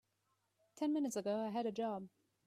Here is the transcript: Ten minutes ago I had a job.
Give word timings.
Ten 0.77 0.93
minutes 0.93 1.15
ago 1.15 1.45
I 1.45 1.49
had 1.51 1.67
a 1.67 1.71
job. 1.71 2.09